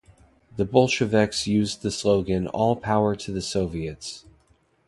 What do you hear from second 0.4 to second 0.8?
The